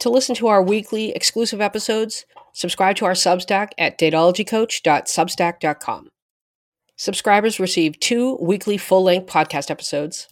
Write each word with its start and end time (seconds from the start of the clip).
To 0.00 0.10
listen 0.10 0.34
to 0.36 0.46
our 0.48 0.62
weekly 0.62 1.10
exclusive 1.12 1.60
episodes, 1.60 2.24
subscribe 2.54 2.96
to 2.96 3.04
our 3.04 3.12
Substack 3.12 3.72
at 3.76 3.98
datologycoach.substack.com. 3.98 6.08
Subscribers 6.96 7.60
receive 7.60 8.00
two 8.00 8.38
weekly 8.40 8.78
full 8.78 9.04
length 9.04 9.30
podcast 9.30 9.70
episodes, 9.70 10.26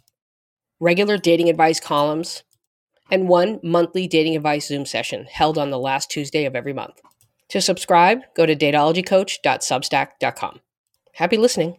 regular 0.81 1.19
dating 1.19 1.51
advice 1.51 1.81
columns, 1.81 2.45
and 3.11 3.29
one 3.29 3.61
monthly 3.63 4.07
dating 4.07 4.37
advice 4.37 4.69
Zoom 4.69 4.87
session 4.87 5.27
held 5.31 5.59
on 5.59 5.69
the 5.71 5.79
last 5.79 6.11
Tuesday 6.11 6.47
of 6.47 6.57
every 6.57 6.73
month. 6.73 7.03
To 7.51 7.61
subscribe, 7.61 8.21
go 8.37 8.47
to 8.47 8.57
datologycoach.substack.com. 8.57 10.61
Happy 11.15 11.37
listening, 11.37 11.77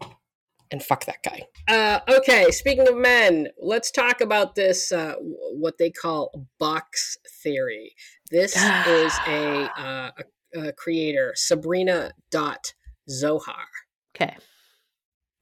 and 0.71 0.83
fuck 0.83 1.05
that 1.05 1.23
guy. 1.23 1.43
Uh, 1.67 1.99
okay, 2.17 2.51
speaking 2.51 2.87
of 2.87 2.95
men, 2.95 3.47
let's 3.61 3.91
talk 3.91 4.21
about 4.21 4.55
this, 4.55 4.91
uh, 4.91 5.15
what 5.19 5.77
they 5.77 5.89
call 5.89 6.47
box 6.59 7.17
theory. 7.43 7.93
This 8.31 8.55
is 8.87 9.13
a, 9.27 9.69
uh, 9.77 10.11
a, 10.55 10.59
a 10.59 10.71
creator, 10.73 11.33
Sabrina 11.35 12.11
Dot 12.31 12.73
Zohar. 13.09 13.65
Okay. 14.15 14.35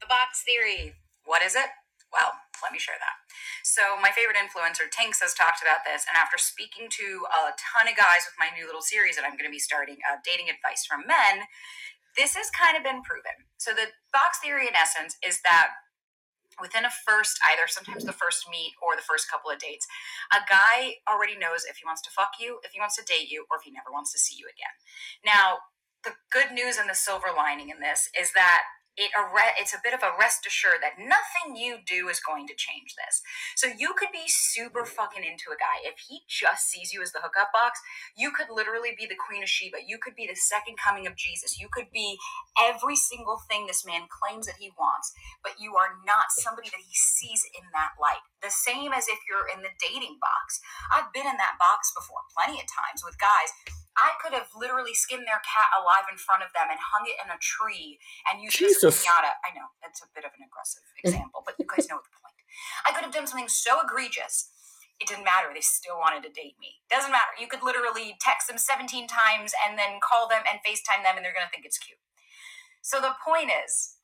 The 0.02 0.08
box 0.08 0.44
theory. 0.45 0.94
What 1.26 1.41
is 1.41 1.55
it? 1.55 1.67
Well, 2.14 2.31
let 2.64 2.72
me 2.72 2.80
share 2.80 2.95
that. 2.98 3.16
So, 3.64 4.00
my 4.02 4.09
favorite 4.16 4.39
influencer, 4.39 4.88
Tinx, 4.88 5.20
has 5.20 5.36
talked 5.36 5.62
about 5.62 5.84
this. 5.84 6.08
And 6.08 6.16
after 6.16 6.39
speaking 6.39 6.88
to 6.88 7.28
a 7.28 7.52
ton 7.59 7.91
of 7.91 8.00
guys 8.00 8.23
with 8.23 8.39
my 8.39 8.48
new 8.55 8.66
little 8.66 8.81
series 8.81 9.20
that 9.20 9.25
I'm 9.28 9.36
going 9.36 9.50
to 9.50 9.53
be 9.53 9.59
starting, 9.59 10.00
uh, 10.08 10.17
Dating 10.23 10.48
Advice 10.48 10.88
from 10.88 11.03
Men, 11.03 11.45
this 12.17 12.35
has 12.35 12.49
kind 12.49 12.76
of 12.76 12.84
been 12.84 13.02
proven. 13.02 13.45
So, 13.58 13.72
the 13.72 13.94
box 14.11 14.39
theory, 14.41 14.67
in 14.67 14.75
essence, 14.75 15.16
is 15.22 15.41
that 15.45 15.78
within 16.59 16.86
a 16.86 16.89
first 16.89 17.38
either 17.45 17.67
sometimes 17.67 18.03
the 18.03 18.14
first 18.14 18.50
meet 18.50 18.73
or 18.81 18.95
the 18.95 19.05
first 19.05 19.30
couple 19.30 19.52
of 19.52 19.59
dates 19.59 19.86
a 20.33 20.41
guy 20.50 20.97
already 21.06 21.38
knows 21.38 21.66
if 21.69 21.78
he 21.78 21.86
wants 21.86 22.02
to 22.02 22.09
fuck 22.09 22.41
you 22.41 22.58
if 22.64 22.72
he 22.72 22.80
wants 22.80 22.95
to 22.95 23.06
date 23.06 23.30
you 23.30 23.45
or 23.52 23.58
if 23.58 23.64
he 23.64 23.72
never 23.72 23.94
wants 23.94 24.11
to 24.11 24.17
see 24.17 24.36
you 24.38 24.45
again 24.50 24.73
now 25.25 25.61
the 26.03 26.17
good 26.31 26.52
news 26.53 26.78
and 26.78 26.89
the 26.89 26.97
silver 26.97 27.30
lining 27.36 27.69
in 27.69 27.80
this 27.80 28.09
is 28.17 28.34
that 28.34 28.66
it 28.98 29.12
it's 29.62 29.73
a 29.73 29.81
bit 29.84 29.94
of 29.94 30.02
a 30.02 30.14
rest 30.20 30.45
assured 30.45 30.81
that 30.81 30.98
nothing 30.98 31.56
you 31.56 31.78
do 31.86 32.09
is 32.09 32.20
going 32.20 32.48
to 32.48 32.58
change 32.58 32.98
this. 32.98 33.22
So 33.56 33.70
you 33.70 33.94
could 33.94 34.09
be 34.12 34.26
super 34.26 34.86
fucking 34.86 35.23
into 35.23 35.53
a 35.53 35.59
guy. 35.62 35.86
If 35.86 36.09
he 36.09 36.26
just 36.28 36.66
sees 36.67 36.92
you 36.92 37.02
as 37.02 37.14
the 37.14 37.22
hookup 37.22 37.53
box, 37.53 37.80
you 38.18 38.31
could 38.34 38.50
literally 38.50 38.98
be 38.98 39.06
the 39.06 39.18
queen 39.18 39.44
of 39.44 39.50
Sheba. 39.50 39.86
You 39.86 40.02
could 40.02 40.18
be 40.18 40.25
the 40.25 40.36
second 40.36 40.81
coming 40.81 41.06
of 41.06 41.16
Jesus. 41.16 41.62
You 41.62 41.70
could 41.72 41.94
be 41.94 42.18
every 42.58 42.98
single 42.98 43.38
thing 43.45 43.68
this 43.68 43.86
man 43.86 44.09
claims 44.09 44.50
that 44.50 44.58
he 44.58 44.73
wants, 44.73 45.14
but 45.45 45.62
you 45.62 45.78
are 45.78 46.02
not 46.06 46.34
somebody 46.34 46.70
that 46.73 46.81
he 46.81 46.94
sees 46.94 47.45
in 47.53 47.70
that 47.73 48.02
light. 48.02 48.25
The 48.42 48.50
same 48.50 48.94
as 48.94 49.06
if 49.08 49.22
you're 49.30 49.50
in 49.50 49.62
the 49.62 49.73
dating 49.78 50.18
box. 50.18 50.59
I've 50.90 51.14
been 51.14 51.30
in 51.30 51.38
that 51.38 51.62
box 51.62 51.94
before 51.94 52.25
plenty 52.34 52.58
of 52.58 52.66
times 52.66 53.06
with 53.06 53.22
guys 53.22 53.53
I 53.98 54.14
could 54.22 54.31
have 54.38 54.53
literally 54.53 54.94
skinned 54.94 55.26
their 55.26 55.42
cat 55.42 55.73
alive 55.73 56.06
in 56.08 56.22
front 56.22 56.45
of 56.45 56.53
them 56.53 56.70
and 56.70 56.78
hung 56.78 57.09
it 57.09 57.17
in 57.17 57.34
a 57.34 57.40
tree 57.42 57.98
and 58.30 58.40
used 58.40 58.58
Jesus. 58.58 58.86
it 58.86 58.88
as 58.88 58.94
a 58.94 59.09
pinata. 59.09 59.34
I 59.42 59.52
know 59.58 59.73
that's 59.81 60.06
a 60.06 60.09
bit 60.14 60.23
of 60.23 60.31
an 60.38 60.45
aggressive 60.45 60.86
mm. 60.86 61.02
example, 61.02 61.42
but 61.42 61.58
you 61.58 61.66
guys 61.66 61.90
know 61.90 61.98
the 61.98 62.14
point. 62.14 62.38
I 62.86 62.94
could 62.94 63.03
have 63.03 63.14
done 63.14 63.25
something 63.25 63.50
so 63.50 63.81
egregious. 63.81 64.53
It 64.98 65.09
didn't 65.09 65.25
matter. 65.25 65.50
They 65.53 65.62
still 65.62 65.98
wanted 65.98 66.25
to 66.25 66.31
date 66.34 66.58
me. 66.58 66.81
Doesn't 66.90 67.14
matter. 67.14 67.34
You 67.38 67.45
could 67.50 67.62
literally 67.62 68.18
text 68.18 68.50
them 68.50 68.58
17 68.58 69.06
times 69.06 69.53
and 69.66 69.78
then 69.78 70.02
call 70.02 70.25
them 70.25 70.42
and 70.50 70.62
FaceTime 70.66 71.06
them 71.06 71.18
and 71.18 71.25
they're 71.25 71.36
going 71.38 71.45
to 71.45 71.53
think 71.53 71.66
it's 71.66 71.78
cute. 71.78 72.02
So 72.81 73.02
the 73.02 73.14
point 73.22 73.53
is, 73.53 73.98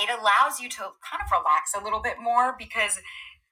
it 0.00 0.08
allows 0.08 0.60
you 0.60 0.70
to 0.78 0.94
kind 1.02 1.20
of 1.20 1.28
relax 1.28 1.74
a 1.74 1.82
little 1.82 2.00
bit 2.00 2.22
more 2.22 2.54
because 2.56 3.02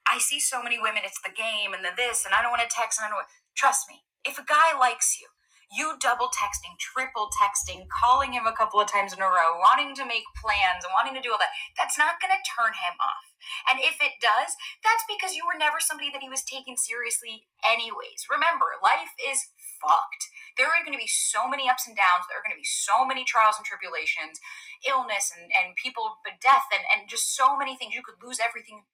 I 0.07 0.17
see 0.17 0.39
so 0.39 0.63
many 0.63 0.79
women, 0.79 1.03
it's 1.03 1.19
the 1.21 1.33
game 1.35 1.75
and 1.75 1.83
the 1.83 1.91
this, 1.93 2.23
and 2.25 2.33
I 2.33 2.41
don't 2.41 2.55
want 2.55 2.63
to 2.63 2.71
text 2.71 2.97
and 2.97 3.05
I 3.05 3.09
don't 3.11 3.27
trust 3.53 3.85
me, 3.91 4.07
if 4.23 4.39
a 4.39 4.47
guy 4.47 4.77
likes 4.79 5.19
you, 5.19 5.27
you 5.67 5.99
double 5.99 6.31
texting, 6.31 6.79
triple 6.79 7.27
texting, 7.35 7.91
calling 7.91 8.31
him 8.31 8.47
a 8.47 8.55
couple 8.55 8.79
of 8.79 8.87
times 8.87 9.11
in 9.11 9.19
a 9.19 9.27
row, 9.27 9.59
wanting 9.59 9.91
to 9.99 10.07
make 10.07 10.23
plans, 10.39 10.87
wanting 10.95 11.15
to 11.15 11.23
do 11.23 11.35
all 11.35 11.41
that, 11.41 11.51
that's 11.75 11.99
not 11.99 12.23
going 12.23 12.31
to 12.31 12.47
turn 12.47 12.71
him 12.71 12.95
off. 13.03 13.27
And 13.67 13.83
if 13.83 13.99
it 13.99 14.19
does, 14.23 14.55
that's 14.81 15.03
because 15.07 15.35
you 15.35 15.43
were 15.43 15.59
never 15.59 15.83
somebody 15.83 16.07
that 16.15 16.23
he 16.23 16.31
was 16.31 16.43
taking 16.47 16.79
seriously, 16.79 17.47
anyways. 17.67 18.27
Remember, 18.31 18.79
life 18.79 19.11
is 19.19 19.51
fucked. 19.83 20.31
There 20.55 20.71
are 20.71 20.83
going 20.87 20.95
to 20.95 21.03
be 21.03 21.11
so 21.11 21.45
many 21.51 21.67
ups 21.67 21.85
and 21.85 21.99
downs. 21.99 22.25
There 22.27 22.39
are 22.39 22.45
going 22.45 22.55
to 22.55 22.63
be 22.63 22.67
so 22.67 23.03
many 23.03 23.27
trials 23.27 23.59
and 23.59 23.67
tribulations, 23.67 24.39
illness 24.87 25.35
and, 25.35 25.51
and 25.51 25.75
people, 25.75 26.23
but 26.23 26.39
death, 26.39 26.71
and, 26.71 26.83
and 26.95 27.11
just 27.11 27.35
so 27.35 27.59
many 27.59 27.75
things. 27.75 27.93
You 27.93 28.03
could 28.03 28.23
lose 28.23 28.39
everything 28.39 28.87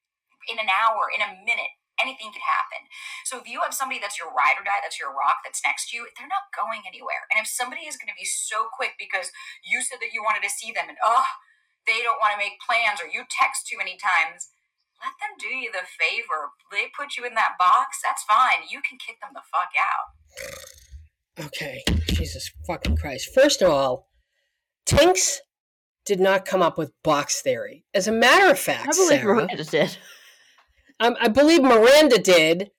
in 0.50 0.57
an 0.57 0.67
hour, 0.67 1.07
in 1.07 1.22
a 1.22 1.38
minute 1.45 1.78
anything 2.01 2.33
could 2.33 2.45
happen. 2.45 2.89
So 3.25 3.37
if 3.37 3.45
you 3.45 3.61
have 3.61 3.73
somebody 3.73 4.01
that's 4.01 4.17
your 4.17 4.33
ride 4.33 4.57
or 4.57 4.65
die, 4.65 4.81
that's 4.81 4.97
your 4.97 5.13
rock, 5.13 5.45
that's 5.45 5.61
next 5.61 5.89
to 5.89 5.97
you, 5.97 6.09
they're 6.17 6.29
not 6.29 6.49
going 6.53 6.85
anywhere. 6.87 7.29
And 7.29 7.37
if 7.37 7.47
somebody 7.47 7.85
is 7.85 7.97
going 7.97 8.09
to 8.09 8.17
be 8.17 8.25
so 8.25 8.69
quick 8.73 8.97
because 8.97 9.29
you 9.61 9.81
said 9.81 10.01
that 10.01 10.13
you 10.13 10.25
wanted 10.25 10.45
to 10.45 10.53
see 10.53 10.73
them 10.73 10.89
and 10.89 10.97
oh, 11.05 11.27
they 11.85 12.01
don't 12.01 12.21
want 12.21 12.33
to 12.33 12.41
make 12.41 12.61
plans 12.63 13.01
or 13.03 13.07
you 13.09 13.27
text 13.29 13.67
too 13.67 13.77
many 13.77 13.99
times, 13.99 14.49
let 15.01 15.13
them 15.19 15.35
do 15.37 15.51
you 15.51 15.69
the 15.69 15.85
favor. 15.85 16.55
They 16.71 16.89
put 16.95 17.17
you 17.17 17.25
in 17.25 17.35
that 17.35 17.59
box, 17.59 17.99
that's 18.01 18.23
fine. 18.23 18.65
You 18.69 18.81
can 18.81 18.97
kick 18.97 19.19
them 19.19 19.35
the 19.35 19.45
fuck 19.45 19.75
out. 19.75 20.07
Okay, 21.39 21.83
Jesus 22.07 22.51
fucking 22.65 22.97
Christ. 22.97 23.33
First 23.33 23.61
of 23.61 23.69
all, 23.69 24.07
Tinx 24.85 25.37
did 26.05 26.19
not 26.19 26.45
come 26.45 26.61
up 26.61 26.77
with 26.77 26.91
box 27.03 27.41
theory. 27.41 27.85
As 27.93 28.07
a 28.07 28.11
matter 28.11 28.51
of 28.51 28.59
fact, 28.59 28.89
I 28.89 28.91
believe 28.91 29.21
Sarah, 29.21 29.35
Miranda 29.35 29.63
did. 29.63 29.97
Um, 30.99 31.15
I 31.19 31.27
believe 31.27 31.61
Miranda 31.61 32.17
did, 32.17 32.71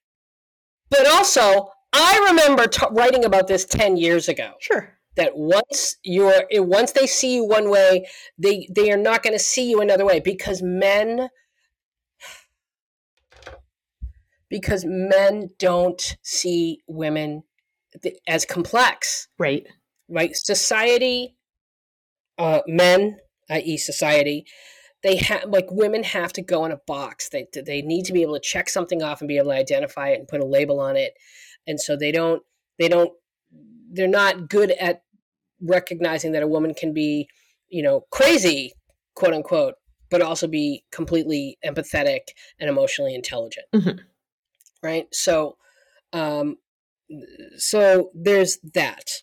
but 0.91 1.06
also 1.06 1.70
I 1.92 2.26
remember 2.28 2.66
t- 2.66 2.86
writing 2.91 3.25
about 3.25 3.47
this 3.47 3.64
ten 3.64 3.97
years 3.97 4.28
ago. 4.28 4.52
Sure. 4.60 4.98
That 5.16 5.36
once 5.36 5.97
you're 6.02 6.44
once 6.52 6.92
they 6.92 7.06
see 7.06 7.36
you 7.36 7.44
one 7.44 7.70
way, 7.70 8.08
they 8.36 8.69
they 8.75 8.91
are 8.91 8.97
not 8.97 9.22
going 9.22 9.34
to 9.34 9.42
see 9.42 9.70
you 9.70 9.80
another 9.80 10.04
way 10.04 10.20
because 10.20 10.60
men 10.60 11.28
because 14.48 14.84
men 14.84 15.50
don't 15.58 16.16
see 16.22 16.81
women 16.86 17.42
as 18.26 18.44
complex. 18.44 19.28
Right. 19.38 19.66
Right. 20.08 20.36
Society, 20.36 21.36
uh, 22.38 22.60
men, 22.66 23.19
i.e., 23.50 23.76
society, 23.76 24.46
they 25.04 25.16
have 25.16 25.44
like 25.44 25.66
women 25.70 26.03
have 26.03 26.32
to 26.32 26.42
go 26.42 26.65
in 26.65 26.72
a 26.72 26.81
box. 26.87 27.28
They 27.28 27.47
they 27.54 27.82
need 27.82 28.06
to 28.06 28.12
be 28.12 28.22
able 28.22 28.34
to 28.34 28.41
check 28.41 28.70
something 28.70 29.03
off 29.03 29.20
and 29.20 29.28
be 29.28 29.37
able 29.37 29.50
to 29.50 29.56
identify 29.56 30.09
it 30.09 30.19
and 30.19 30.26
put 30.26 30.41
a 30.41 30.47
label 30.47 30.81
on 30.81 30.97
it. 30.97 31.12
And 31.66 31.78
so 31.78 31.94
they 31.94 32.10
don't 32.10 32.42
they 32.78 32.88
don't 32.88 33.12
they're 33.93 34.09
not 34.09 34.48
good 34.48 34.70
at 34.72 35.03
recognizing 35.60 36.32
that 36.32 36.43
a 36.43 36.48
woman 36.48 36.72
can 36.75 36.94
be, 36.94 37.28
you 37.69 37.82
know, 37.82 38.06
crazy, 38.10 38.72
quote 39.14 39.34
unquote, 39.34 39.75
but 40.10 40.22
also 40.22 40.48
be 40.48 40.84
completely 40.91 41.59
empathetic 41.64 42.31
and 42.59 42.70
emotionally 42.70 43.14
intelligent. 43.14 43.66
Mm-hmm. 43.75 43.98
Right? 44.82 45.06
So 45.12 45.59
um 46.14 46.56
so 47.59 48.10
there's 48.14 48.59
that. 48.72 49.22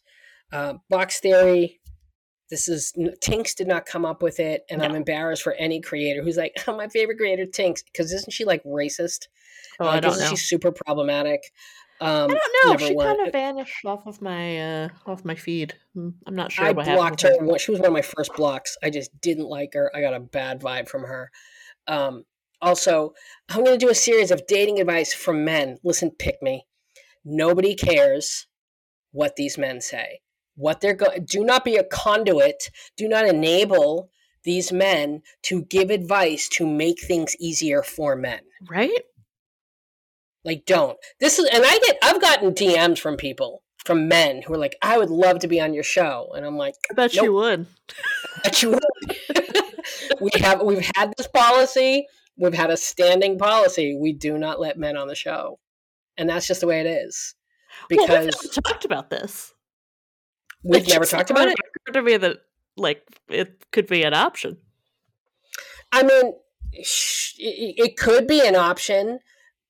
Uh, 0.54 0.74
box 0.90 1.22
theory 1.22 1.80
this 2.52 2.68
is 2.68 2.94
Tinx 3.24 3.56
did 3.56 3.68
not 3.68 3.88
come 3.88 4.06
up 4.06 4.22
with 4.22 4.40
it, 4.40 4.66
and 4.70 4.82
no. 4.82 4.86
I'm 4.86 4.96
embarrassed 4.96 5.42
for 5.42 5.54
any 5.54 5.82
creator 5.82 6.22
who's 6.22 6.38
like, 6.38 6.54
"Oh, 6.68 6.76
my 6.76 6.88
favorite 6.90 7.18
creator, 7.18 7.46
Tinx," 7.46 7.84
because 7.84 8.12
isn't 8.12 8.32
she 8.32 8.46
like 8.46 8.64
racist? 8.64 9.30
Oh, 9.80 9.86
like, 9.86 9.96
I 9.96 10.00
don't 10.02 10.12
isn't 10.12 10.24
know. 10.26 10.30
she 10.32 10.36
super 10.36 10.72
problematic? 10.72 11.42
Um, 12.02 12.32
I 12.32 12.40
don't 12.64 12.80
know. 12.82 12.88
She 12.88 12.96
kind 12.96 13.28
of 13.28 13.32
vanished 13.32 13.86
off 13.86 14.06
of 14.06 14.22
my 14.22 14.84
uh, 14.84 14.90
off 15.08 15.24
my 15.24 15.34
feed. 15.34 15.74
Hmm, 15.96 16.10
I'm 16.28 16.36
not 16.36 16.52
sure. 16.52 16.66
I 16.66 16.74
blocked 16.74 17.22
her. 17.22 17.34
her. 17.40 17.58
She 17.58 17.72
was 17.72 17.80
one 17.80 17.88
of 17.88 17.94
my 17.94 18.02
first 18.02 18.36
blocks. 18.36 18.78
I 18.84 18.90
just 18.90 19.20
didn't 19.22 19.48
like 19.48 19.74
her. 19.74 19.90
I 19.96 20.02
got 20.02 20.14
a 20.14 20.20
bad 20.20 20.60
vibe 20.60 20.90
from 20.90 21.04
her. 21.04 21.32
Um, 21.88 22.26
also, 22.62 23.14
I'm 23.50 23.64
going 23.64 23.80
to 23.80 23.86
do 23.86 23.92
a 23.92 23.96
series 23.96 24.30
of 24.30 24.46
dating 24.46 24.80
advice 24.80 25.14
from 25.14 25.46
men. 25.46 25.78
Listen, 25.84 26.12
pick 26.12 26.42
me. 26.42 26.68
Nobody 27.24 27.76
cares 27.76 28.48
what 29.12 29.36
these 29.36 29.58
men 29.58 29.80
say 29.82 30.22
what 30.56 30.82
they're 30.82 30.94
going 30.94 31.26
do 31.26 31.44
not 31.44 31.66
be 31.66 31.76
a 31.76 31.84
conduit 31.84 32.70
do 32.98 33.08
not 33.08 33.26
enable 33.26 34.10
these 34.44 34.72
men 34.72 35.22
to 35.44 35.64
give 35.64 35.90
advice 35.90 36.48
to 36.50 36.66
make 36.66 37.00
things 37.02 37.36
easier 37.40 37.84
for 37.84 38.16
men. 38.16 38.40
Right? 38.70 39.02
Like 40.44 40.66
don't. 40.66 40.98
This 41.20 41.38
is 41.38 41.48
and 41.52 41.64
i 41.66 41.80
get 41.80 41.98
i've 42.04 42.22
gotten 42.22 42.54
dms 42.54 43.00
from 43.00 43.18
people 43.18 43.62
from 43.86 44.08
men 44.08 44.44
who 44.44 44.54
are 44.54 44.58
like 44.58 44.76
i 44.82 44.98
would 44.98 45.10
love 45.10 45.40
to 45.40 45.48
be 45.48 45.60
on 45.62 45.74
your 45.74 45.84
show. 45.84 46.32
And 46.36 46.46
i'm 46.46 46.58
like 46.58 46.76
i 46.90 46.94
bet 46.94 47.14
nope. 47.16 47.26
you 47.26 47.34
would. 47.34 47.68
I 48.38 48.40
bet 48.44 48.62
you 48.62 48.72
would. 48.72 48.82
We 50.22 50.30
have 50.36 50.62
we've 50.62 50.88
had 50.96 51.12
this 51.18 51.28
policy. 51.28 52.06
We've 52.38 52.54
had 52.54 52.70
a 52.70 52.78
standing 52.78 53.38
policy. 53.40 53.98
We 54.00 54.14
do 54.14 54.38
not 54.38 54.60
let 54.60 54.78
men 54.78 54.96
on 54.96 55.08
the 55.08 55.16
show. 55.16 55.60
And 56.18 56.30
that's 56.30 56.48
just 56.48 56.62
the 56.62 56.68
way 56.68 56.80
it 56.80 56.86
is. 56.86 57.36
Because 57.90 58.10
well, 58.10 58.24
we've 58.24 58.64
talked 58.64 58.86
about 58.86 59.10
this 59.10 59.54
We've 60.64 60.88
never 60.88 61.06
talked 61.06 61.32
about 61.32 61.48
it. 61.48 61.58
occurred 61.88 62.00
To 62.00 62.02
me, 62.04 62.18
that 62.18 62.38
like 62.78 63.04
it 63.30 63.66
could 63.72 63.88
be 63.88 64.04
an 64.04 64.14
option. 64.14 64.58
I 65.92 66.04
mean, 66.04 66.34
it 66.72 67.98
could 67.98 68.28
be 68.28 68.46
an 68.46 68.56
option, 68.56 69.20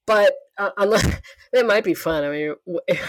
but 0.05 0.33
uh, 0.57 0.71
unless 0.77 1.19
it 1.53 1.65
might 1.65 1.83
be 1.83 1.93
fun. 1.93 2.23
I 2.23 2.29
mean, 2.29 2.55
it 2.67 2.99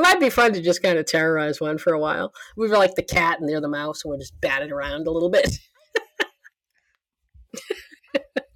might 0.00 0.20
be 0.20 0.30
fun 0.30 0.52
to 0.52 0.60
just 0.60 0.82
kind 0.82 0.98
of 0.98 1.06
terrorize 1.06 1.60
one 1.60 1.78
for 1.78 1.92
a 1.92 2.00
while. 2.00 2.32
We 2.56 2.68
were 2.68 2.76
like 2.76 2.94
the 2.94 3.02
cat 3.02 3.40
and 3.40 3.48
they're 3.48 3.60
the 3.60 3.68
mouse, 3.68 4.04
and 4.04 4.10
we're 4.10 4.18
just 4.18 4.40
batted 4.40 4.72
around 4.72 5.06
a 5.06 5.10
little 5.10 5.30
bit. 5.30 5.58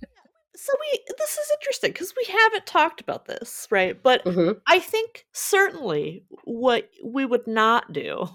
so 0.62 0.72
we 0.78 1.00
this 1.18 1.38
is 1.38 1.50
interesting 1.58 1.90
because 1.90 2.14
we 2.16 2.24
haven't 2.32 2.66
talked 2.66 3.00
about 3.00 3.26
this, 3.26 3.66
right? 3.68 4.00
But 4.00 4.24
mm-hmm. 4.24 4.58
I 4.68 4.78
think 4.78 5.26
certainly 5.32 6.24
what 6.44 6.88
we 7.04 7.26
would 7.26 7.48
not 7.48 7.92
do 7.92 8.28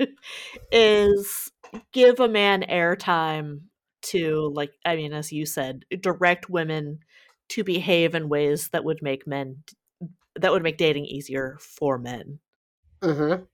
is 0.70 1.50
give 1.92 2.20
a 2.20 2.28
man 2.28 2.62
airtime 2.68 3.60
to 4.02 4.52
like 4.54 4.72
I 4.84 4.96
mean, 4.96 5.14
as 5.14 5.32
you 5.32 5.46
said, 5.46 5.86
direct 5.98 6.50
women 6.50 6.98
to 7.50 7.64
behave 7.64 8.14
in 8.14 8.28
ways 8.28 8.68
that 8.68 8.84
would 8.84 9.00
make 9.00 9.26
men 9.26 9.62
that 10.36 10.52
would 10.52 10.62
make 10.62 10.76
dating 10.76 11.06
easier 11.06 11.56
for 11.58 11.96
men. 11.96 12.38
Mm-hmm. 13.00 13.44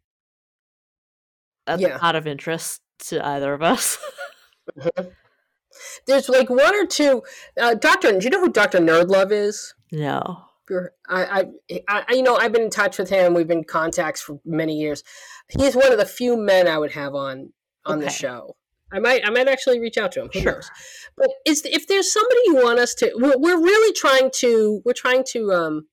That's 1.67 1.83
yeah. 1.83 1.99
not 2.03 2.17
of 2.17 2.27
interest 2.27 2.81
to 3.11 3.25
either 3.25 3.55
of 3.55 3.63
us. 3.63 3.97
mm-hmm. 4.77 5.09
There's 6.07 6.29
like 6.29 6.51
one 6.51 6.75
or 6.75 6.87
two. 6.87 7.23
Uh, 7.61 7.75
Doctor, 7.75 8.13
do 8.13 8.25
you 8.25 8.31
know 8.31 8.41
who 8.41 8.53
Doctor 8.53 8.79
Nerdlove 8.79 9.33
is? 9.33 9.75
No. 9.93 10.45
I, 11.09 11.47
I, 11.89 12.05
I, 12.09 12.15
you 12.15 12.23
know, 12.23 12.37
I've 12.37 12.53
been 12.53 12.63
in 12.63 12.71
touch 12.71 12.99
with 12.99 13.09
him. 13.09 13.33
We've 13.33 13.49
been 13.49 13.65
contacts 13.65 14.21
for 14.21 14.39
many 14.45 14.75
years. 14.75 15.03
He's 15.49 15.75
one 15.75 15.93
of 15.93 15.99
the 15.99 16.05
few 16.05 16.37
men 16.37 16.69
I 16.69 16.77
would 16.79 16.93
have 16.93 17.15
on 17.15 17.53
on 17.87 17.99
okay. 17.99 18.07
the 18.07 18.11
show. 18.11 18.57
I 18.93 18.99
might, 18.99 19.27
I 19.27 19.31
might 19.31 19.49
actually 19.49 19.81
reach 19.81 19.99
out 19.99 20.13
to 20.13 20.23
him. 20.23 20.31
Who 20.33 20.41
sure. 20.41 20.53
knows? 20.53 20.71
But 21.17 21.31
is 21.45 21.63
if 21.65 21.87
there's 21.87 22.13
somebody 22.13 22.41
you 22.47 22.57
want 22.57 22.79
us 22.79 22.95
to, 22.97 23.13
we're, 23.17 23.39
we're 23.39 23.63
really 23.63 23.93
trying 23.93 24.31
to, 24.37 24.81
we're 24.85 24.95
trying 24.95 25.25
to 25.33 25.53
um, 25.53 25.89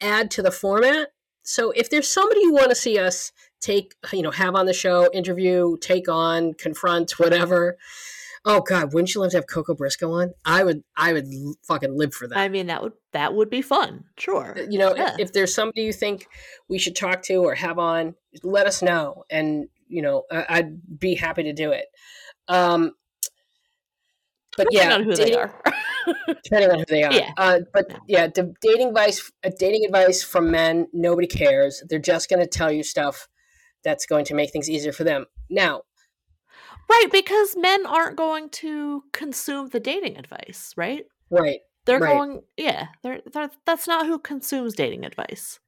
add 0.00 0.30
to 0.32 0.42
the 0.42 0.50
format. 0.50 1.08
So 1.42 1.70
if 1.72 1.90
there's 1.90 2.08
somebody 2.08 2.40
you 2.40 2.52
want 2.52 2.70
to 2.70 2.74
see 2.74 2.98
us 2.98 3.30
take, 3.60 3.94
you 4.12 4.22
know, 4.22 4.30
have 4.30 4.54
on 4.54 4.66
the 4.66 4.72
show, 4.72 5.10
interview, 5.12 5.76
take 5.80 6.08
on, 6.08 6.54
confront, 6.54 7.18
whatever. 7.18 7.76
Oh 8.46 8.60
God, 8.60 8.92
wouldn't 8.92 9.14
you 9.14 9.22
love 9.22 9.30
to 9.30 9.38
have 9.38 9.46
Coco 9.46 9.74
Briscoe 9.74 10.12
on? 10.12 10.34
I 10.44 10.64
would, 10.64 10.82
I 10.96 11.14
would 11.14 11.26
fucking 11.66 11.96
live 11.96 12.12
for 12.12 12.28
that. 12.28 12.36
I 12.36 12.48
mean, 12.48 12.66
that 12.66 12.82
would 12.82 12.92
that 13.12 13.34
would 13.34 13.48
be 13.48 13.62
fun. 13.62 14.04
Sure. 14.18 14.54
You 14.68 14.78
know, 14.78 14.94
yeah. 14.94 15.14
if, 15.14 15.20
if, 15.20 15.32
there's 15.32 15.54
somebody 15.54 15.82
you 15.82 15.92
think 15.92 16.26
we 16.68 16.78
should 16.78 16.94
talk 16.94 17.22
to 17.22 17.36
or 17.36 17.54
have 17.54 17.78
on, 17.78 18.14
let 18.42 18.66
us 18.66 18.82
know, 18.82 19.24
and 19.30 19.68
you 19.88 20.02
know, 20.02 20.24
I, 20.30 20.60
would 20.62 20.98
be 20.98 21.14
happy 21.14 21.44
to 21.44 21.52
do 21.52 21.70
it. 21.70 21.86
Um, 22.48 22.92
but 24.56 24.68
Depending 24.70 24.90
yeah, 24.90 24.94
on 24.94 25.04
who 25.04 25.14
dating, 25.14 25.32
they 25.32 25.38
are. 25.38 25.62
depending 26.44 26.70
on 26.70 26.78
who 26.80 26.84
they 26.88 27.02
are. 27.02 27.12
Yeah. 27.12 27.32
Uh, 27.36 27.60
but 27.72 27.86
yeah, 28.06 28.28
dating 28.60 28.88
advice, 28.88 29.32
uh, 29.44 29.50
dating 29.58 29.84
advice 29.84 30.22
from 30.22 30.50
men, 30.50 30.86
nobody 30.92 31.26
cares. 31.26 31.82
They're 31.88 31.98
just 31.98 32.28
going 32.28 32.40
to 32.40 32.46
tell 32.46 32.70
you 32.70 32.82
stuff 32.82 33.28
that's 33.82 34.06
going 34.06 34.24
to 34.26 34.34
make 34.34 34.50
things 34.50 34.70
easier 34.70 34.92
for 34.92 35.04
them. 35.04 35.26
Now, 35.50 35.82
right, 36.88 37.08
because 37.10 37.56
men 37.56 37.86
aren't 37.86 38.16
going 38.16 38.48
to 38.50 39.04
consume 39.12 39.68
the 39.68 39.80
dating 39.80 40.16
advice, 40.16 40.72
right? 40.76 41.04
Right. 41.30 41.60
They're 41.86 41.98
right. 41.98 42.14
going, 42.14 42.42
yeah. 42.56 42.88
They're, 43.02 43.20
they're 43.32 43.50
that's 43.66 43.86
not 43.86 44.06
who 44.06 44.18
consumes 44.18 44.74
dating 44.74 45.04
advice. 45.04 45.60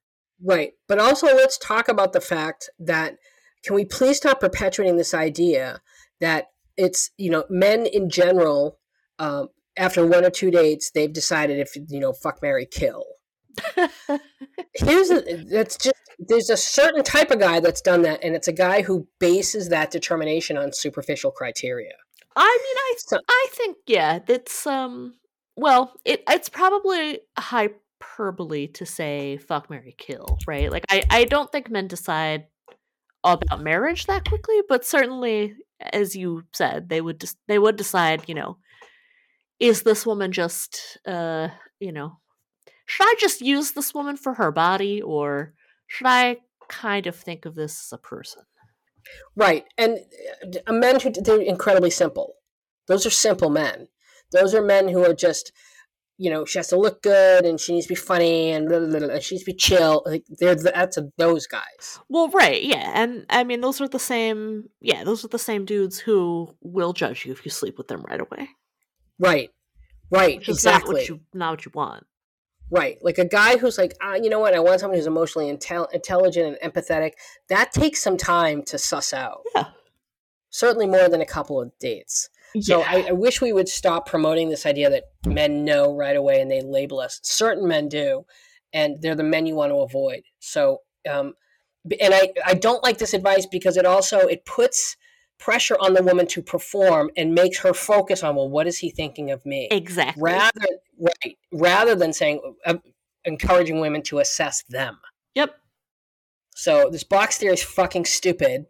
Right. 0.42 0.72
But 0.88 0.98
also, 0.98 1.26
let's 1.26 1.58
talk 1.58 1.88
about 1.88 2.12
the 2.12 2.20
fact 2.20 2.70
that 2.78 3.16
can 3.64 3.74
we 3.74 3.84
please 3.84 4.18
stop 4.18 4.40
perpetuating 4.40 4.96
this 4.96 5.14
idea 5.14 5.80
that 6.20 6.48
it's 6.76 7.10
you 7.16 7.30
know 7.30 7.44
men 7.48 7.86
in 7.86 8.10
general 8.10 8.78
um, 9.18 9.48
after 9.76 10.06
one 10.06 10.24
or 10.24 10.30
two 10.30 10.50
dates, 10.50 10.90
they've 10.90 11.12
decided 11.12 11.58
if 11.58 11.76
you 11.76 12.00
know, 12.00 12.12
fuck, 12.12 12.40
Mary, 12.42 12.66
kill. 12.66 13.04
Here's 14.74 15.10
a, 15.10 15.44
that's 15.50 15.76
just 15.76 15.96
there's 16.18 16.50
a 16.50 16.56
certain 16.56 17.04
type 17.04 17.30
of 17.30 17.38
guy 17.38 17.60
that's 17.60 17.80
done 17.80 18.02
that, 18.02 18.22
and 18.22 18.34
it's 18.34 18.48
a 18.48 18.52
guy 18.52 18.82
who 18.82 19.06
bases 19.18 19.68
that 19.68 19.90
determination 19.90 20.56
on 20.56 20.72
superficial 20.72 21.30
criteria. 21.30 21.92
I 22.34 22.58
mean, 22.62 22.76
I 22.76 22.94
so, 22.98 23.18
I 23.28 23.46
think 23.52 23.76
yeah, 23.86 24.18
that's 24.18 24.66
um, 24.66 25.14
well, 25.56 25.94
it 26.04 26.22
it's 26.28 26.48
probably 26.48 27.20
hyperbole 27.38 28.68
to 28.68 28.86
say 28.86 29.38
fuck, 29.38 29.70
Mary, 29.70 29.94
kill, 29.96 30.38
right? 30.46 30.70
Like 30.70 30.84
I 30.90 31.02
I 31.10 31.24
don't 31.24 31.50
think 31.50 31.70
men 31.70 31.88
decide 31.88 32.46
about 33.24 33.62
marriage 33.62 34.06
that 34.06 34.28
quickly, 34.28 34.60
but 34.68 34.84
certainly, 34.84 35.54
as 35.80 36.14
you 36.14 36.44
said, 36.52 36.88
they 36.88 37.00
would 37.00 37.20
just 37.20 37.36
they 37.48 37.58
would 37.58 37.76
decide, 37.76 38.22
you 38.28 38.34
know, 38.34 38.58
is 39.58 39.82
this 39.82 40.06
woman 40.06 40.32
just 40.32 40.98
uh 41.06 41.48
you 41.80 41.92
know 41.92 42.18
should 42.86 43.04
i 43.04 43.14
just 43.18 43.40
use 43.40 43.72
this 43.72 43.94
woman 43.94 44.16
for 44.16 44.34
her 44.34 44.50
body 44.50 45.00
or 45.02 45.52
should 45.86 46.06
i 46.06 46.36
kind 46.68 47.06
of 47.06 47.14
think 47.14 47.44
of 47.44 47.54
this 47.54 47.86
as 47.86 47.92
a 47.92 47.98
person 47.98 48.42
right 49.36 49.64
and 49.78 49.98
uh, 50.66 50.72
men 50.72 50.98
who 51.00 51.10
they're 51.10 51.40
incredibly 51.40 51.90
simple 51.90 52.34
those 52.88 53.06
are 53.06 53.10
simple 53.10 53.50
men 53.50 53.88
those 54.32 54.54
are 54.54 54.62
men 54.62 54.88
who 54.88 55.04
are 55.04 55.14
just 55.14 55.52
you 56.18 56.30
know 56.30 56.44
she 56.44 56.58
has 56.58 56.68
to 56.68 56.76
look 56.76 57.02
good 57.02 57.44
and 57.44 57.60
she 57.60 57.72
needs 57.72 57.86
to 57.86 57.90
be 57.90 57.94
funny 57.94 58.50
and, 58.50 58.68
blah, 58.68 58.80
blah, 58.80 58.98
blah, 58.98 59.18
she 59.18 59.34
needs 59.34 59.44
to 59.44 59.52
be 59.52 59.56
chill 59.56 60.02
like 60.06 60.24
they're 60.40 60.56
that's 60.56 60.96
a, 60.96 61.08
those 61.18 61.46
guys 61.46 62.00
well 62.08 62.28
right 62.30 62.64
yeah 62.64 62.90
and 62.94 63.26
i 63.30 63.44
mean 63.44 63.60
those 63.60 63.80
are 63.80 63.86
the 63.88 63.98
same 63.98 64.64
yeah 64.80 65.04
those 65.04 65.24
are 65.24 65.28
the 65.28 65.38
same 65.38 65.64
dudes 65.64 66.00
who 66.00 66.52
will 66.62 66.92
judge 66.92 67.26
you 67.26 67.32
if 67.32 67.44
you 67.44 67.50
sleep 67.50 67.78
with 67.78 67.86
them 67.86 68.02
right 68.08 68.20
away 68.20 68.48
Right. 69.18 69.50
Right. 70.10 70.38
Which 70.38 70.48
exactly. 70.48 70.94
Not 70.94 71.00
what, 71.00 71.08
you, 71.08 71.20
not 71.34 71.50
what 71.50 71.64
you 71.64 71.72
want. 71.74 72.06
Right. 72.70 72.98
Like 73.02 73.18
a 73.18 73.24
guy 73.24 73.58
who's 73.58 73.78
like, 73.78 73.94
ah, 74.02 74.14
you 74.14 74.28
know 74.28 74.40
what? 74.40 74.54
I 74.54 74.60
want 74.60 74.80
someone 74.80 74.98
who's 74.98 75.06
emotionally 75.06 75.52
intel- 75.52 75.92
intelligent 75.92 76.58
and 76.60 76.72
empathetic. 76.72 77.12
That 77.48 77.72
takes 77.72 78.02
some 78.02 78.16
time 78.16 78.62
to 78.64 78.78
suss 78.78 79.12
out. 79.12 79.42
Yeah. 79.54 79.68
Certainly 80.50 80.86
more 80.86 81.08
than 81.08 81.20
a 81.20 81.26
couple 81.26 81.60
of 81.60 81.70
dates. 81.78 82.28
Yeah. 82.54 82.62
So 82.62 82.82
I, 82.82 83.06
I 83.08 83.12
wish 83.12 83.40
we 83.40 83.52
would 83.52 83.68
stop 83.68 84.06
promoting 84.06 84.48
this 84.48 84.66
idea 84.66 84.90
that 84.90 85.04
men 85.26 85.64
know 85.64 85.94
right 85.94 86.16
away 86.16 86.40
and 86.40 86.50
they 86.50 86.62
label 86.62 87.00
us. 87.00 87.20
Certain 87.22 87.68
men 87.68 87.88
do, 87.88 88.24
and 88.72 89.00
they're 89.00 89.14
the 89.14 89.22
men 89.22 89.46
you 89.46 89.54
want 89.54 89.72
to 89.72 89.76
avoid. 89.76 90.22
So, 90.38 90.80
um, 91.08 91.34
and 92.00 92.14
I, 92.14 92.32
I 92.44 92.54
don't 92.54 92.82
like 92.82 92.98
this 92.98 93.14
advice 93.14 93.46
because 93.46 93.76
it 93.76 93.86
also 93.86 94.18
it 94.20 94.44
puts 94.44 94.96
pressure 95.38 95.76
on 95.80 95.94
the 95.94 96.02
woman 96.02 96.26
to 96.26 96.42
perform 96.42 97.10
and 97.16 97.34
makes 97.34 97.58
her 97.58 97.74
focus 97.74 98.22
on 98.22 98.34
well 98.36 98.48
what 98.48 98.66
is 98.66 98.78
he 98.78 98.90
thinking 98.90 99.30
of 99.30 99.44
me 99.44 99.68
exactly 99.70 100.22
rather 100.22 100.66
right 100.98 101.36
rather 101.52 101.94
than 101.94 102.12
saying 102.12 102.40
uh, 102.64 102.74
encouraging 103.24 103.80
women 103.80 104.02
to 104.02 104.18
assess 104.18 104.62
them 104.68 104.98
yep 105.34 105.54
so 106.54 106.88
this 106.90 107.04
box 107.04 107.38
theory 107.38 107.54
is 107.54 107.62
fucking 107.62 108.04
stupid 108.04 108.66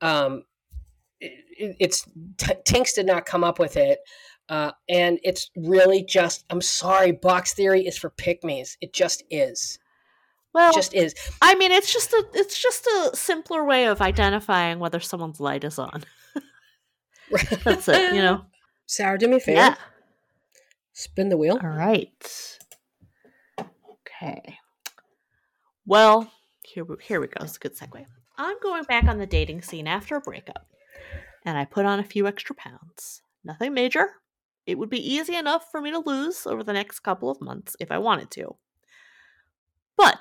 um 0.00 0.44
it, 1.20 1.76
it's 1.80 2.04
t- 2.38 2.54
Tinx 2.66 2.94
did 2.94 3.06
not 3.06 3.26
come 3.26 3.44
up 3.44 3.58
with 3.58 3.76
it 3.76 3.98
uh, 4.50 4.72
and 4.90 5.18
it's 5.22 5.50
really 5.56 6.04
just 6.04 6.44
i'm 6.50 6.60
sorry 6.60 7.12
box 7.12 7.54
theory 7.54 7.86
is 7.86 7.96
for 7.96 8.10
pygmies 8.10 8.76
it 8.80 8.92
just 8.92 9.22
is 9.30 9.78
well, 10.54 10.70
it 10.70 10.74
just 10.74 10.94
is. 10.94 11.14
I 11.42 11.56
mean, 11.56 11.72
it's 11.72 11.92
just 11.92 12.12
a 12.12 12.24
it's 12.32 12.62
just 12.62 12.86
a 12.86 13.10
simpler 13.14 13.64
way 13.64 13.86
of 13.86 14.00
identifying 14.00 14.78
whether 14.78 15.00
someone's 15.00 15.40
light 15.40 15.64
is 15.64 15.80
on. 15.80 16.04
That's 17.64 17.88
it, 17.88 18.14
you 18.14 18.22
know. 18.22 18.44
Sarah, 18.86 19.18
do 19.18 19.26
me 19.26 19.38
a 19.38 19.40
favor. 19.40 19.58
Yeah. 19.58 19.74
Spin 20.94 21.28
the 21.28 21.36
wheel. 21.36 21.58
All 21.60 21.68
right. 21.68 22.58
Okay. 23.60 24.58
Well, 25.84 26.32
here 26.62 26.84
we, 26.84 26.94
here 27.02 27.20
we 27.20 27.26
go. 27.26 27.44
It's 27.44 27.56
a 27.56 27.58
good 27.58 27.76
segue. 27.76 28.06
I'm 28.38 28.56
going 28.62 28.84
back 28.84 29.04
on 29.04 29.18
the 29.18 29.26
dating 29.26 29.62
scene 29.62 29.88
after 29.88 30.16
a 30.16 30.20
breakup, 30.20 30.66
and 31.44 31.58
I 31.58 31.64
put 31.64 31.84
on 31.84 31.98
a 31.98 32.04
few 32.04 32.28
extra 32.28 32.54
pounds. 32.54 33.22
Nothing 33.44 33.74
major. 33.74 34.08
It 34.66 34.78
would 34.78 34.88
be 34.88 35.14
easy 35.14 35.34
enough 35.34 35.66
for 35.70 35.80
me 35.80 35.90
to 35.90 35.98
lose 35.98 36.46
over 36.46 36.62
the 36.62 36.72
next 36.72 37.00
couple 37.00 37.28
of 37.28 37.40
months 37.40 37.76
if 37.80 37.90
I 37.90 37.98
wanted 37.98 38.30
to. 38.32 38.56
But 39.96 40.18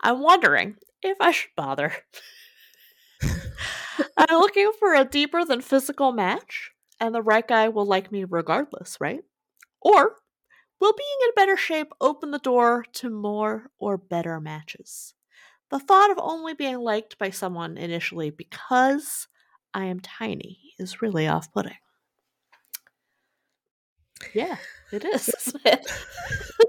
I'm 0.00 0.22
wondering 0.22 0.76
if 1.02 1.16
I 1.20 1.32
should 1.32 1.50
bother. 1.56 1.92
I'm 4.16 4.38
looking 4.38 4.70
for 4.78 4.94
a 4.94 5.04
deeper 5.04 5.44
than 5.44 5.60
physical 5.60 6.12
match, 6.12 6.70
and 7.00 7.12
the 7.12 7.22
right 7.22 7.46
guy 7.46 7.68
will 7.68 7.86
like 7.86 8.12
me 8.12 8.24
regardless, 8.24 8.98
right? 9.00 9.24
Or 9.80 10.16
will 10.80 10.92
being 10.92 11.18
in 11.24 11.30
better 11.34 11.56
shape 11.56 11.92
open 12.00 12.30
the 12.30 12.38
door 12.38 12.84
to 12.94 13.10
more 13.10 13.70
or 13.78 13.96
better 13.96 14.40
matches? 14.40 15.14
The 15.70 15.78
thought 15.78 16.10
of 16.10 16.18
only 16.20 16.54
being 16.54 16.78
liked 16.78 17.18
by 17.18 17.30
someone 17.30 17.76
initially 17.76 18.30
because 18.30 19.26
I 19.74 19.86
am 19.86 20.00
tiny 20.00 20.74
is 20.78 21.02
really 21.02 21.26
off 21.26 21.52
putting. 21.52 21.76
Yeah, 24.32 24.56
it 24.92 25.04
is. 25.04 25.28
it, 25.64 25.86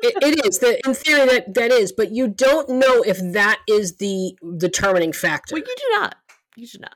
it 0.02 0.46
is. 0.46 0.62
In 0.86 0.94
theory, 0.94 1.26
that 1.28 1.54
that 1.54 1.72
is, 1.72 1.92
but 1.92 2.12
you 2.12 2.28
don't 2.28 2.70
know 2.70 3.04
if 3.04 3.20
that 3.34 3.62
is 3.68 3.98
the 3.98 4.38
determining 4.58 5.14
factor. 5.14 5.56
Well, 5.56 5.64
you 5.66 5.76
do 5.78 5.90
not. 5.92 6.16
You 6.56 6.68
do 6.68 6.78
not. 6.80 6.96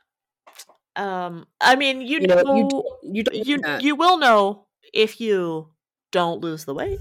Um, 0.96 1.48
I 1.62 1.76
mean, 1.78 2.02
you, 2.02 2.20
you 2.20 2.28
know, 2.28 2.42
know 2.42 2.94
you 3.02 3.24
you 3.24 3.24
you, 3.32 3.62
you 3.80 3.96
will 3.96 4.18
know 4.18 4.68
if 4.94 5.22
you 5.22 5.70
don't 6.12 6.42
lose 6.42 6.66
the 6.66 6.74
weight. 6.74 7.00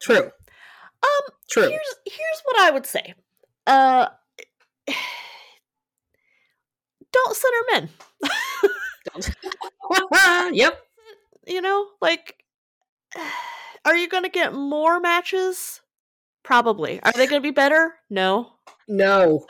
True. 0.00 0.30
Um, 1.02 1.34
True. 1.50 1.68
here's 1.68 1.94
here's 2.04 2.42
what 2.44 2.58
I 2.60 2.70
would 2.70 2.86
say. 2.86 3.14
Uh, 3.66 4.06
don't 7.12 7.36
center 7.36 7.64
men. 7.72 7.88
don't. 9.12 9.34
yep. 10.54 10.78
you 11.46 11.60
know, 11.60 11.86
like, 12.00 12.44
are 13.84 13.96
you 13.96 14.08
going 14.08 14.24
to 14.24 14.28
get 14.28 14.54
more 14.54 15.00
matches? 15.00 15.80
Probably. 16.42 17.02
Are 17.02 17.12
they 17.12 17.26
going 17.26 17.42
to 17.42 17.46
be 17.46 17.50
better? 17.50 17.94
No. 18.08 18.52
No. 18.86 19.46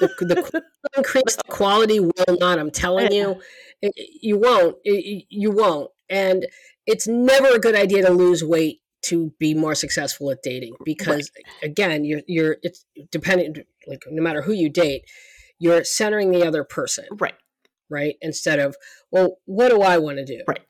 The, 0.00 0.08
the 0.18 0.62
increase 0.96 1.36
the 1.36 1.44
quality 1.48 2.00
will 2.00 2.36
not. 2.38 2.58
I'm 2.58 2.70
telling 2.70 3.12
you, 3.12 3.40
you 4.20 4.38
won't. 4.38 4.76
You 4.84 5.50
won't. 5.50 5.90
And 6.08 6.46
it's 6.86 7.06
never 7.06 7.48
a 7.48 7.58
good 7.58 7.76
idea 7.76 8.04
to 8.06 8.10
lose 8.10 8.42
weight 8.42 8.80
to 9.02 9.32
be 9.38 9.54
more 9.54 9.74
successful 9.74 10.30
at 10.30 10.42
dating 10.42 10.74
because 10.84 11.30
right. 11.36 11.70
again, 11.70 12.04
you're 12.04 12.22
you're 12.26 12.56
it's 12.62 12.84
dependent 13.10 13.58
like 13.86 14.02
no 14.10 14.22
matter 14.22 14.42
who 14.42 14.52
you 14.52 14.68
date, 14.68 15.04
you're 15.58 15.84
centering 15.84 16.30
the 16.30 16.46
other 16.46 16.64
person. 16.64 17.06
Right. 17.12 17.34
Right? 17.88 18.16
Instead 18.20 18.58
of, 18.58 18.76
well, 19.10 19.38
what 19.46 19.70
do 19.70 19.82
I 19.82 19.98
want 19.98 20.18
to 20.18 20.24
do? 20.24 20.42
Right. 20.46 20.60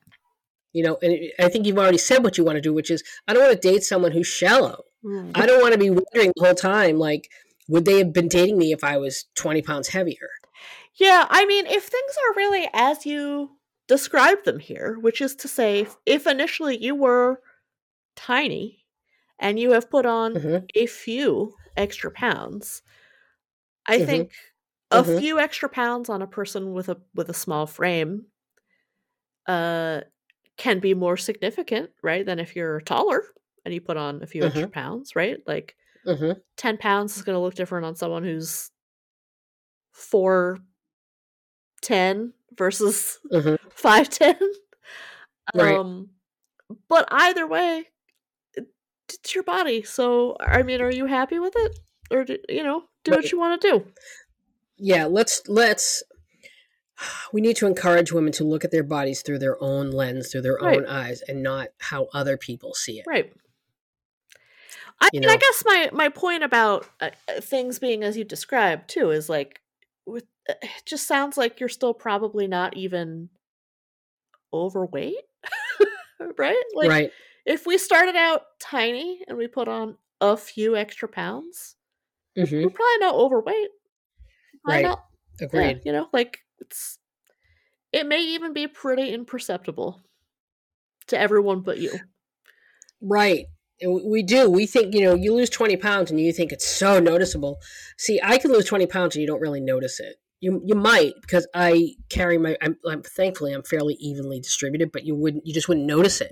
You 0.72 0.84
know, 0.84 0.98
and 1.02 1.18
I 1.38 1.48
think 1.48 1.66
you've 1.66 1.78
already 1.78 1.98
said 1.98 2.22
what 2.22 2.38
you 2.38 2.44
want 2.44 2.56
to 2.56 2.62
do, 2.62 2.72
which 2.72 2.90
is 2.90 3.02
I 3.26 3.32
don't 3.32 3.42
want 3.42 3.60
to 3.60 3.68
date 3.68 3.82
someone 3.82 4.12
who's 4.12 4.26
shallow. 4.26 4.84
Mm. 5.04 5.32
I 5.34 5.46
don't 5.46 5.60
want 5.60 5.72
to 5.72 5.78
be 5.78 5.90
wondering 5.90 6.32
the 6.36 6.44
whole 6.44 6.54
time, 6.54 6.98
like, 6.98 7.30
would 7.70 7.84
they 7.84 7.98
have 7.98 8.12
been 8.12 8.28
dating 8.28 8.58
me 8.58 8.72
if 8.72 8.84
I 8.84 8.98
was 8.98 9.26
20 9.36 9.62
pounds 9.62 9.88
heavier? 9.88 10.28
Yeah, 10.96 11.26
I 11.30 11.46
mean, 11.46 11.66
if 11.66 11.84
things 11.84 12.12
are 12.26 12.34
really 12.36 12.68
as 12.74 13.06
you 13.06 13.50
describe 13.86 14.44
them 14.44 14.58
here, 14.58 14.98
which 15.00 15.20
is 15.20 15.34
to 15.36 15.48
say, 15.48 15.86
if 16.04 16.26
initially 16.26 16.76
you 16.76 16.94
were 16.94 17.40
tiny 18.16 18.84
and 19.38 19.58
you 19.58 19.70
have 19.72 19.90
put 19.90 20.04
on 20.04 20.34
mm-hmm. 20.34 20.64
a 20.74 20.86
few 20.86 21.54
extra 21.76 22.10
pounds, 22.10 22.82
I 23.86 23.96
mm-hmm. 23.96 24.06
think 24.06 24.32
a 24.90 25.02
mm-hmm. 25.02 25.18
few 25.18 25.38
extra 25.38 25.68
pounds 25.68 26.08
on 26.08 26.22
a 26.22 26.26
person 26.26 26.72
with 26.72 26.88
a 26.88 26.98
with 27.14 27.30
a 27.30 27.34
small 27.34 27.66
frame 27.66 28.26
uh 29.46 30.00
can 30.56 30.80
be 30.80 30.92
more 30.92 31.16
significant, 31.16 31.90
right, 32.02 32.26
than 32.26 32.38
if 32.38 32.54
you're 32.54 32.80
taller 32.82 33.22
and 33.64 33.72
you 33.72 33.80
put 33.80 33.96
on 33.96 34.22
a 34.22 34.26
few 34.26 34.44
extra 34.44 34.64
Mm-hmm. 34.64 34.72
pounds, 34.72 35.16
right? 35.16 35.38
Like 35.46 35.76
Mhm. 36.06 36.40
10 36.56 36.76
pounds 36.78 37.16
is 37.16 37.22
going 37.22 37.36
to 37.36 37.40
look 37.40 37.54
different 37.54 37.84
on 37.86 37.94
someone 37.96 38.24
who's 38.24 38.70
410 39.92 42.32
versus 42.56 43.18
Mhm. 43.32 43.58
510. 43.70 44.36
Right. 45.54 45.76
Um 45.78 46.10
but 46.88 47.08
either 47.10 47.46
way, 47.48 47.88
it's 48.54 49.34
your 49.34 49.42
body. 49.42 49.82
So, 49.82 50.36
I 50.38 50.62
mean, 50.62 50.80
are 50.80 50.92
you 50.92 51.06
happy 51.06 51.40
with 51.40 51.54
it? 51.56 51.80
Or 52.12 52.22
do, 52.24 52.38
you 52.48 52.62
know, 52.62 52.84
do 53.02 53.10
what 53.10 53.32
you 53.32 53.40
want 53.40 53.60
to 53.60 53.68
do. 53.70 53.92
Yeah, 54.76 55.06
let's 55.06 55.42
let's 55.48 56.04
we 57.32 57.40
need 57.40 57.56
to 57.56 57.66
encourage 57.66 58.12
women 58.12 58.32
to 58.34 58.44
look 58.44 58.64
at 58.64 58.70
their 58.70 58.84
bodies 58.84 59.22
through 59.22 59.40
their 59.40 59.60
own 59.62 59.90
lens, 59.90 60.30
through 60.30 60.42
their 60.42 60.58
Right. 60.62 60.78
own 60.78 60.86
eyes 60.86 61.22
and 61.22 61.42
not 61.42 61.70
how 61.78 62.06
other 62.14 62.36
people 62.36 62.72
see 62.74 63.00
it. 63.00 63.06
Right. 63.08 63.32
I 65.00 65.08
You 65.12 65.20
mean, 65.20 65.30
I 65.30 65.36
guess 65.36 65.62
my 65.64 65.90
my 65.92 66.08
point 66.08 66.42
about 66.42 66.86
uh, 67.00 67.10
uh, 67.28 67.40
things 67.40 67.78
being 67.78 68.02
as 68.02 68.16
you 68.16 68.24
described 68.24 68.88
too 68.90 69.10
is 69.10 69.28
like 69.28 69.60
with 70.06 70.24
uh, 70.48 70.54
it 70.62 70.70
just 70.86 71.06
sounds 71.06 71.36
like 71.36 71.60
you're 71.60 71.68
still 71.68 71.94
probably 71.94 72.46
not 72.46 72.76
even 72.76 73.30
overweight, 74.52 75.14
right? 76.38 76.62
Like 76.74 76.88
right. 76.90 77.10
if 77.46 77.66
we 77.66 77.78
started 77.78 78.16
out 78.16 78.42
tiny 78.60 79.22
and 79.28 79.38
we 79.38 79.46
put 79.46 79.68
on 79.68 79.96
a 80.20 80.36
few 80.36 80.76
extra 80.76 81.08
pounds, 81.08 81.76
Mhm. 82.36 82.64
we're 82.64 82.70
probably 82.70 82.98
not 83.00 83.14
overweight. 83.14 83.68
Probably 84.64 84.82
Right. 84.82 84.82
not- 84.82 85.04
yeah, 85.40 85.46
Agreed. 85.46 85.82
you 85.86 85.92
know, 85.92 86.08
like 86.12 86.40
it's 86.58 86.98
it 87.92 88.06
may 88.06 88.20
even 88.22 88.52
be 88.52 88.68
pretty 88.68 89.08
imperceptible 89.14 90.02
to 91.06 91.18
everyone 91.18 91.62
but 91.62 91.78
you. 91.78 91.92
Right. 93.00 93.46
We- 93.86 94.22
do. 94.22 94.50
We 94.50 94.66
think, 94.66 94.94
you 94.94 95.02
know, 95.02 95.14
you 95.14 95.34
lose 95.34 95.50
20 95.50 95.76
pounds 95.76 96.10
and 96.10 96.20
you 96.20 96.32
think 96.32 96.52
it's 96.52 96.66
so 96.66 97.00
noticeable. 97.00 97.60
See, 97.98 98.20
I 98.22 98.38
can 98.38 98.52
lose 98.52 98.64
20 98.66 98.86
pounds 98.86 99.16
and 99.16 99.20
you 99.22 99.26
don't 99.26 99.40
really 99.40 99.60
notice 99.60 100.00
it. 100.00 100.16
You, 100.42 100.62
you 100.64 100.74
might 100.74 101.14
because 101.20 101.46
I 101.54 101.96
carry 102.08 102.38
my, 102.38 102.56
I'm, 102.62 102.76
I'm 102.88 103.02
thankfully 103.02 103.52
I'm 103.52 103.62
fairly 103.62 103.94
evenly 104.00 104.40
distributed, 104.40 104.90
but 104.92 105.04
you 105.04 105.14
wouldn't, 105.14 105.46
you 105.46 105.52
just 105.52 105.68
wouldn't 105.68 105.86
notice 105.86 106.20
it. 106.22 106.30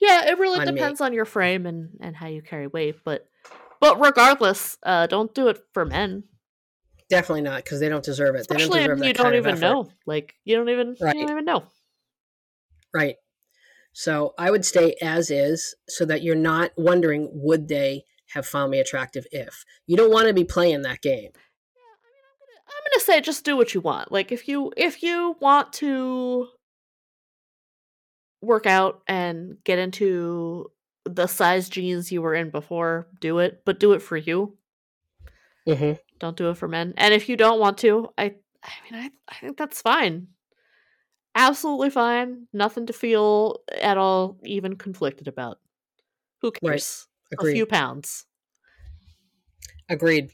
Yeah, 0.00 0.28
it 0.30 0.38
really 0.38 0.58
On 0.60 0.66
me. 0.66 0.72
depends 0.72 1.00
on 1.00 1.12
your 1.12 1.24
frame 1.24 1.66
and 1.66 1.90
and 2.00 2.16
how 2.16 2.26
you 2.26 2.42
carry 2.42 2.66
weight, 2.66 2.96
but 3.04 3.26
but 3.80 3.98
regardless, 4.00 4.76
uh 4.82 5.06
don't 5.06 5.34
do 5.34 5.48
it 5.48 5.58
for 5.72 5.84
men. 5.86 6.24
Definitely 7.08 7.42
not 7.42 7.64
because 7.64 7.80
they 7.80 7.88
don't 7.88 8.04
deserve 8.04 8.34
it. 8.34 8.46
They 8.48 8.54
don't 8.56 8.60
Especially 8.62 8.80
deserve 8.80 8.98
if 9.00 9.06
you 9.08 9.12
don't 9.14 9.34
even 9.34 9.58
know. 9.60 9.88
Like 10.06 10.34
you 10.44 10.56
don't 10.56 10.68
even 10.68 10.96
Right. 11.00 11.14
you 11.16 11.22
don't 11.22 11.30
even 11.32 11.44
know. 11.44 11.64
Right. 12.94 13.16
So 13.92 14.34
I 14.38 14.50
would 14.50 14.64
stay 14.64 14.94
as 15.02 15.30
is 15.30 15.74
so 15.88 16.04
that 16.06 16.22
you're 16.22 16.34
not 16.36 16.72
wondering 16.76 17.28
would 17.32 17.68
they 17.68 18.04
have 18.28 18.46
found 18.46 18.70
me 18.70 18.78
attractive 18.78 19.26
if. 19.32 19.64
You 19.86 19.96
don't 19.96 20.12
want 20.12 20.28
to 20.28 20.34
be 20.34 20.44
playing 20.44 20.82
that 20.82 21.02
game. 21.02 21.32
I'm 22.68 22.92
gonna 22.92 23.00
say 23.00 23.20
just 23.20 23.44
do 23.44 23.56
what 23.56 23.74
you 23.74 23.80
want. 23.80 24.12
Like 24.12 24.32
if 24.32 24.48
you 24.48 24.72
if 24.76 25.02
you 25.02 25.36
want 25.40 25.72
to 25.74 26.48
work 28.40 28.66
out 28.66 29.02
and 29.06 29.62
get 29.64 29.78
into 29.78 30.70
the 31.04 31.26
size 31.26 31.68
jeans 31.68 32.12
you 32.12 32.22
were 32.22 32.34
in 32.34 32.50
before, 32.50 33.06
do 33.20 33.38
it, 33.38 33.62
but 33.64 33.80
do 33.80 33.92
it 33.92 34.00
for 34.02 34.16
you. 34.16 34.56
hmm 35.66 35.92
Don't 36.18 36.36
do 36.36 36.50
it 36.50 36.56
for 36.56 36.68
men. 36.68 36.94
And 36.96 37.14
if 37.14 37.28
you 37.28 37.36
don't 37.36 37.60
want 37.60 37.78
to, 37.78 38.10
I 38.18 38.36
I 38.62 38.72
mean 38.84 39.02
I 39.02 39.10
I 39.28 39.34
think 39.36 39.56
that's 39.56 39.82
fine. 39.82 40.28
Absolutely 41.34 41.90
fine. 41.90 42.48
Nothing 42.52 42.86
to 42.86 42.92
feel 42.92 43.60
at 43.80 43.96
all 43.96 44.38
even 44.44 44.76
conflicted 44.76 45.28
about. 45.28 45.58
Who 46.40 46.48
Right. 46.62 46.70
cares? 46.72 47.06
A 47.38 47.44
few 47.44 47.66
pounds. 47.66 48.26
Agreed. 49.88 50.30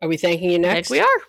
Are 0.00 0.08
we 0.08 0.16
thanking 0.16 0.50
you 0.50 0.58
next? 0.58 0.90
we 0.90 1.00
are. 1.00 1.20